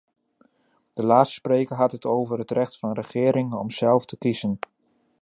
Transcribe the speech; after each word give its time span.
De 0.93 1.05
laatste 1.05 1.33
spreker 1.35 1.75
had 1.75 1.91
het 1.91 2.05
over 2.05 2.37
het 2.39 2.51
recht 2.51 2.77
van 2.79 2.93
regeringen 2.93 3.59
om 3.59 3.71
zelf 3.71 4.05
te 4.05 4.17
kiezen. 4.17 4.59